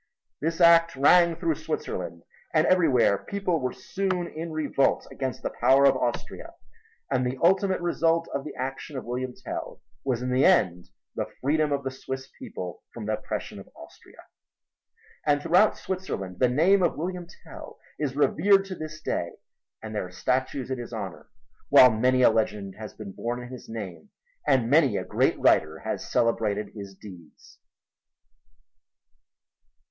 This 0.39 0.59
act 0.59 0.95
rang 0.95 1.35
through 1.35 1.53
Switzerland, 1.53 2.23
and 2.55 2.65
everywhere 2.65 3.19
people 3.19 3.59
were 3.59 3.71
soon 3.71 4.25
in 4.25 4.51
revolt 4.51 5.05
against 5.11 5.43
the 5.43 5.51
power 5.59 5.85
of 5.85 5.95
Austria. 5.95 6.55
And 7.11 7.23
the 7.23 7.37
ultimate 7.43 7.81
result 7.81 8.27
of 8.33 8.43
the 8.43 8.55
action 8.57 8.97
of 8.97 9.05
William 9.05 9.35
Tell 9.35 9.79
was 10.03 10.23
in 10.23 10.31
the 10.31 10.43
end 10.43 10.89
the 11.13 11.27
freedom 11.39 11.71
of 11.71 11.83
the 11.83 11.91
Swiss 11.91 12.31
people 12.39 12.81
from 12.91 13.05
the 13.05 13.13
oppression 13.13 13.59
of 13.59 13.69
Austria. 13.75 14.17
And 15.23 15.39
throughout 15.39 15.77
Switzerland 15.77 16.39
the 16.39 16.49
name 16.49 16.81
of 16.81 16.97
William 16.97 17.27
Tell 17.43 17.77
is 17.99 18.15
revered 18.15 18.65
to 18.65 18.75
this 18.75 18.99
day 19.03 19.33
and 19.83 19.93
there 19.93 20.07
are 20.07 20.11
statues 20.11 20.71
in 20.71 20.79
his 20.79 20.91
honor, 20.93 21.29
while 21.69 21.91
many 21.91 22.23
a 22.23 22.31
legend 22.31 22.73
has 22.75 22.95
been 22.95 23.11
born 23.11 23.39
in 23.39 23.49
his 23.49 23.69
name 23.69 24.09
and 24.47 24.67
many 24.67 24.97
a 24.97 25.05
great 25.05 25.37
writer 25.37 25.77
has 25.85 26.11
celebrated 26.11 26.69
his 26.73 26.95
deeds. 26.95 27.59